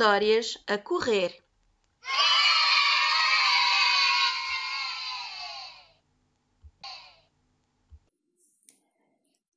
histórias 0.00 0.56
a 0.66 0.78
correr. 0.78 1.36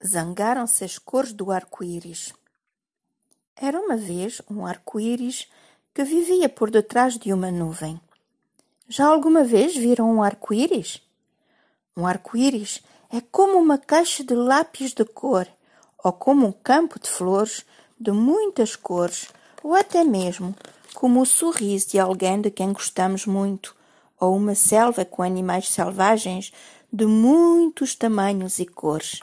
Zangaram-se 0.05 0.83
as 0.83 0.97
cores 0.97 1.31
do 1.31 1.49
arco-íris. 1.49 2.33
Era 3.55 3.79
uma 3.79 3.95
vez 3.95 4.41
um 4.51 4.65
arco-íris 4.65 5.47
que 5.93 6.03
vivia 6.03 6.49
por 6.49 6.69
detrás 6.69 7.17
de 7.17 7.31
uma 7.31 7.49
nuvem. 7.49 7.97
Já 8.89 9.05
alguma 9.05 9.45
vez 9.45 9.77
viram 9.77 10.13
um 10.13 10.21
arco-íris? 10.21 11.01
Um 11.95 12.05
arco-íris 12.05 12.83
é 13.09 13.21
como 13.21 13.57
uma 13.57 13.77
caixa 13.77 14.25
de 14.25 14.35
lápis 14.35 14.91
de 14.91 15.05
cor, 15.05 15.47
ou 16.03 16.11
como 16.11 16.47
um 16.47 16.51
campo 16.51 16.99
de 16.99 17.09
flores 17.09 17.65
de 17.97 18.11
muitas 18.11 18.75
cores, 18.75 19.31
ou 19.63 19.73
até 19.73 20.03
mesmo 20.03 20.53
como 20.93 21.21
o 21.21 21.25
sorriso 21.25 21.89
de 21.89 21.99
alguém 21.99 22.39
de 22.41 22.51
quem 22.51 22.71
gostamos 22.71 23.25
muito, 23.25 23.75
ou 24.19 24.35
uma 24.35 24.53
selva 24.53 25.03
com 25.03 25.23
animais 25.23 25.69
selvagens 25.69 26.53
de 26.91 27.05
muitos 27.05 27.95
tamanhos 27.95 28.59
e 28.59 28.65
cores. 28.65 29.21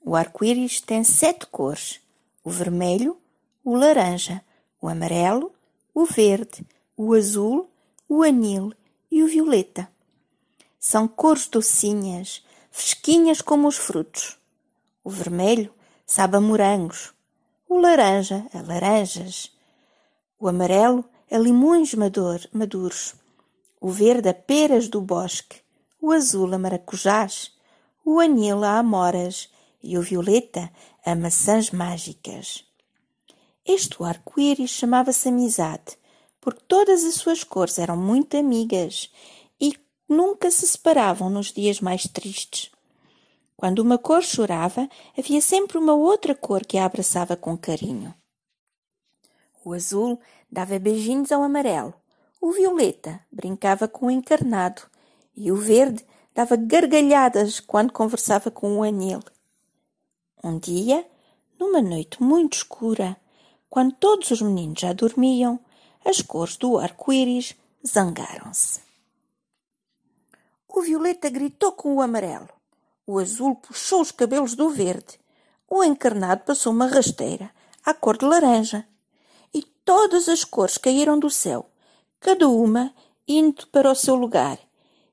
O 0.00 0.14
arco-íris 0.14 0.80
tem 0.80 1.02
sete 1.02 1.46
cores: 1.46 2.00
o 2.44 2.50
vermelho, 2.50 3.16
o 3.64 3.74
laranja, 3.74 4.42
o 4.80 4.88
amarelo, 4.88 5.52
o 5.92 6.04
verde, 6.04 6.64
o 6.96 7.12
azul, 7.14 7.68
o 8.08 8.22
anil 8.22 8.72
e 9.10 9.22
o 9.22 9.26
violeta. 9.26 9.90
São 10.78 11.08
cores 11.08 11.48
docinhas, 11.48 12.44
fresquinhas 12.70 13.40
como 13.40 13.66
os 13.66 13.76
frutos. 13.76 14.38
O 15.02 15.10
vermelho 15.10 15.74
sabe 16.06 16.36
a 16.36 16.40
morangos, 16.40 17.12
o 17.68 17.78
laranja 17.78 18.46
a 18.52 18.62
laranjas, 18.62 19.52
o 20.38 20.48
amarelo 20.48 21.04
a 21.30 21.38
limões 21.38 21.94
maduros, 21.94 23.14
o 23.80 23.90
verde 23.90 24.28
a 24.28 24.34
peras 24.34 24.88
do 24.88 25.00
bosque, 25.00 25.60
o 26.00 26.12
azul 26.12 26.54
a 26.54 26.58
maracujás, 26.58 27.52
o 28.04 28.20
anil 28.20 28.64
a 28.64 28.78
amoras. 28.78 29.50
E 29.88 29.96
o 29.96 30.02
violeta 30.02 30.68
a 31.04 31.14
maçãs 31.14 31.70
mágicas. 31.70 32.64
Este 33.64 34.02
arco-íris 34.02 34.70
chamava-se 34.70 35.28
amizade, 35.28 35.96
porque 36.40 36.64
todas 36.66 37.04
as 37.04 37.14
suas 37.14 37.44
cores 37.44 37.78
eram 37.78 37.96
muito 37.96 38.36
amigas 38.36 39.08
e 39.60 39.78
nunca 40.08 40.50
se 40.50 40.66
separavam 40.66 41.30
nos 41.30 41.52
dias 41.52 41.80
mais 41.80 42.02
tristes. 42.08 42.72
Quando 43.56 43.78
uma 43.78 43.96
cor 43.96 44.22
chorava, 44.22 44.88
havia 45.16 45.40
sempre 45.40 45.78
uma 45.78 45.94
outra 45.94 46.34
cor 46.34 46.64
que 46.64 46.76
a 46.76 46.84
abraçava 46.84 47.36
com 47.36 47.56
carinho. 47.56 48.14
O 49.64 49.72
azul 49.72 50.20
dava 50.50 50.78
beijinhos 50.78 51.32
ao 51.32 51.42
amarelo, 51.42 51.94
o 52.40 52.52
violeta 52.52 53.20
brincava 53.32 53.88
com 53.88 54.06
o 54.06 54.10
encarnado 54.10 54.82
e 55.34 55.50
o 55.50 55.56
verde 55.56 56.04
dava 56.34 56.54
gargalhadas 56.54 57.58
quando 57.58 57.92
conversava 57.92 58.50
com 58.50 58.78
o 58.78 58.82
anil. 58.82 59.20
Um 60.44 60.58
dia, 60.58 61.08
numa 61.58 61.80
noite 61.80 62.22
muito 62.22 62.58
escura, 62.58 63.16
quando 63.70 63.94
todos 63.94 64.30
os 64.30 64.42
meninos 64.42 64.80
já 64.80 64.92
dormiam, 64.92 65.58
as 66.04 66.20
cores 66.22 66.56
do 66.56 66.78
arco-íris 66.78 67.56
zangaram-se. 67.84 68.80
O 70.68 70.82
violeta 70.82 71.28
gritou 71.30 71.72
com 71.72 71.96
o 71.96 72.02
amarelo, 72.02 72.48
o 73.06 73.18
azul 73.18 73.54
puxou 73.54 74.00
os 74.00 74.10
cabelos 74.10 74.54
do 74.54 74.68
verde, 74.68 75.18
o 75.68 75.84
encarnado 75.84 76.44
passou 76.44 76.72
uma 76.72 76.86
rasteira 76.86 77.50
à 77.84 77.94
cor 77.94 78.16
de 78.16 78.24
laranja, 78.24 78.86
e 79.54 79.62
todas 79.62 80.28
as 80.28 80.44
cores 80.44 80.76
caíram 80.76 81.18
do 81.18 81.30
céu, 81.30 81.70
cada 82.18 82.48
uma 82.48 82.92
indo 83.26 83.66
para 83.68 83.90
o 83.90 83.94
seu 83.94 84.16
lugar, 84.16 84.58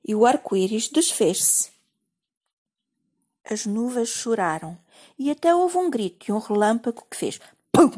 e 0.03 0.16
o 0.16 0.25
arco-íris 0.25 0.90
desfez-se. 0.90 1.72
As 3.44 3.66
nuvens 3.66 4.09
choraram 4.09 4.78
e 5.17 5.29
até 5.29 5.53
houve 5.53 5.78
um 5.78 5.90
grito 5.90 6.29
e 6.29 6.31
um 6.31 6.40
relâmpago 6.40 7.06
que 7.09 7.17
fez 7.17 7.40
PUM! 7.72 7.91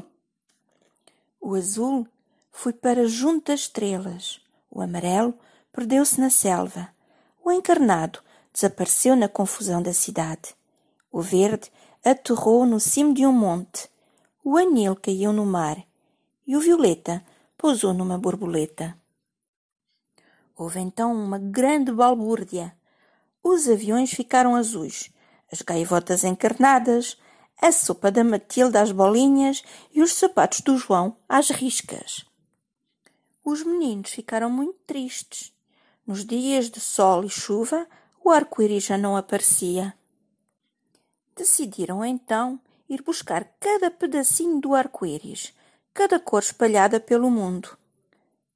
O 1.39 1.55
azul 1.55 2.07
foi 2.51 2.73
para 2.73 3.07
junto 3.07 3.51
das 3.51 3.61
estrelas, 3.61 4.41
o 4.71 4.81
amarelo 4.81 5.37
perdeu-se 5.71 6.19
na 6.19 6.29
selva, 6.29 6.89
o 7.43 7.51
encarnado 7.51 8.19
desapareceu 8.55 9.17
na 9.17 9.27
confusão 9.27 9.81
da 9.81 9.93
cidade, 9.93 10.55
o 11.11 11.21
verde 11.21 11.69
aterrou 12.03 12.65
no 12.65 12.79
cimo 12.79 13.13
de 13.13 13.25
um 13.25 13.33
monte, 13.33 13.89
o 14.45 14.55
anil 14.55 14.95
caiu 14.95 15.33
no 15.33 15.45
mar 15.45 15.77
e 16.47 16.55
o 16.55 16.61
violeta 16.61 17.21
pousou 17.57 17.93
numa 17.93 18.17
borboleta. 18.17 18.97
Houve 20.55 20.79
então 20.79 21.13
uma 21.13 21.37
grande 21.37 21.91
balbúrdia. 21.91 22.73
Os 23.43 23.67
aviões 23.67 24.11
ficaram 24.11 24.55
azuis 24.55 25.11
as 25.51 25.61
gaivotas 25.61 26.23
encarnadas, 26.23 27.17
a 27.61 27.71
sopa 27.71 28.09
da 28.09 28.23
Matilde 28.23 28.77
às 28.77 28.91
bolinhas 28.91 29.63
e 29.93 30.01
os 30.01 30.13
sapatos 30.13 30.61
do 30.61 30.77
João 30.77 31.17
às 31.27 31.49
riscas. 31.49 32.25
Os 33.43 33.63
meninos 33.63 34.11
ficaram 34.11 34.49
muito 34.49 34.79
tristes. 34.87 35.53
Nos 36.05 36.25
dias 36.25 36.69
de 36.69 36.79
sol 36.79 37.23
e 37.23 37.29
chuva, 37.29 37.87
o 38.25 38.31
arco-íris 38.31 38.83
já 38.83 38.97
não 38.97 39.15
aparecia. 39.15 39.93
Decidiram 41.35 42.03
então 42.03 42.59
ir 42.89 43.03
buscar 43.03 43.47
cada 43.59 43.91
pedacinho 43.91 44.59
do 44.59 44.73
arco-íris, 44.73 45.53
cada 45.93 46.19
cor 46.19 46.41
espalhada 46.41 46.99
pelo 46.99 47.29
mundo. 47.29 47.77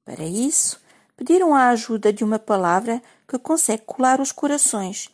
Para 0.03 0.23
isso, 0.23 0.81
pediram 1.15 1.53
a 1.53 1.69
ajuda 1.69 2.11
de 2.11 2.23
uma 2.23 2.39
palavra 2.39 2.99
que 3.27 3.37
consegue 3.37 3.83
colar 3.85 4.19
os 4.19 4.31
corações 4.31 5.09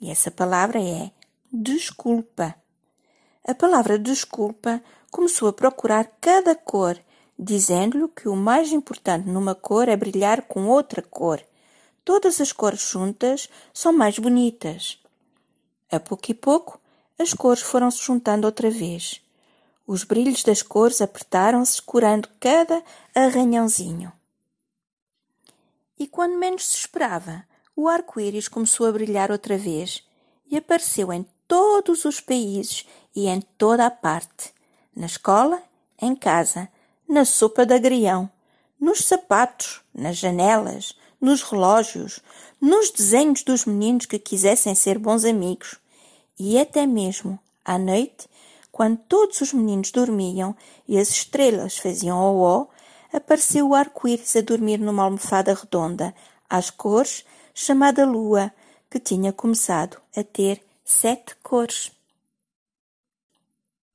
e 0.00 0.10
essa 0.10 0.30
palavra 0.30 0.80
é 0.80 1.10
desculpa. 1.52 2.54
A 3.46 3.54
palavra 3.54 3.98
desculpa 3.98 4.82
começou 5.10 5.48
a 5.48 5.52
procurar 5.52 6.10
cada 6.18 6.54
cor, 6.54 6.98
dizendo-lhe 7.38 8.08
que 8.08 8.28
o 8.28 8.34
mais 8.34 8.72
importante 8.72 9.28
numa 9.28 9.54
cor 9.54 9.90
é 9.90 9.96
brilhar 9.96 10.42
com 10.42 10.68
outra 10.68 11.02
cor. 11.02 11.42
Todas 12.04 12.40
as 12.40 12.52
cores 12.52 12.80
juntas 12.80 13.48
são 13.72 13.92
mais 13.92 14.18
bonitas. 14.18 14.98
A 15.90 16.00
pouco 16.00 16.30
e 16.30 16.34
pouco, 16.34 16.80
as 17.18 17.34
cores 17.34 17.62
foram 17.62 17.90
se 17.90 18.02
juntando 18.02 18.46
outra 18.46 18.70
vez. 18.70 19.20
Os 19.86 20.04
brilhos 20.04 20.42
das 20.42 20.62
cores 20.62 21.00
apertaram-se, 21.00 21.82
curando 21.82 22.28
cada 22.38 22.82
arranhãozinho. 23.14 24.12
E 25.98 26.06
quando 26.06 26.38
menos 26.38 26.66
se 26.66 26.78
esperava, 26.78 27.44
o 27.76 27.88
arco-íris 27.88 28.48
começou 28.48 28.86
a 28.86 28.92
brilhar 28.92 29.30
outra 29.30 29.58
vez 29.58 30.02
e 30.50 30.56
apareceu 30.56 31.12
em 31.12 31.26
todos 31.46 32.04
os 32.04 32.20
países 32.20 32.86
e 33.14 33.26
em 33.26 33.40
toda 33.40 33.84
a 33.84 33.90
parte. 33.90 34.54
Na 34.94 35.06
escola, 35.06 35.62
em 36.00 36.14
casa, 36.14 36.68
na 37.08 37.24
sopa 37.24 37.66
de 37.66 37.74
agrião, 37.74 38.30
nos 38.78 39.04
sapatos, 39.04 39.82
nas 39.92 40.16
janelas, 40.16 40.94
nos 41.20 41.42
relógios, 41.42 42.20
nos 42.60 42.90
desenhos 42.90 43.42
dos 43.42 43.64
meninos 43.64 44.06
que 44.06 44.18
quisessem 44.18 44.74
ser 44.74 44.98
bons 44.98 45.24
amigos 45.24 45.78
e 46.38 46.58
até 46.58 46.86
mesmo 46.86 47.38
à 47.64 47.78
noite, 47.78 48.28
quando 48.72 48.96
todos 48.96 49.40
os 49.40 49.52
meninos 49.52 49.90
dormiam 49.90 50.56
e 50.88 50.98
as 50.98 51.10
estrelas 51.10 51.76
faziam 51.76 52.16
ó, 52.16 52.66
apareceu 53.12 53.68
o 53.68 53.74
arco-íris 53.74 54.36
a 54.36 54.40
dormir 54.40 54.78
numa 54.78 55.02
almofada 55.02 55.52
redonda, 55.52 56.14
às 56.48 56.70
cores, 56.70 57.24
chamada 57.52 58.06
Lua, 58.06 58.52
que 58.88 58.98
tinha 58.98 59.32
começado 59.32 59.98
a 60.16 60.24
ter 60.24 60.62
sete 60.84 61.36
cores. 61.42 61.92